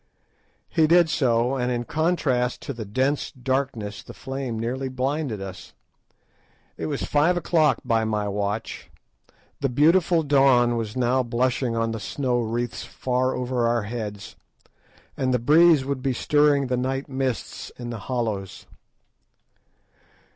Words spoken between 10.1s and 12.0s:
dawn was now blushing on the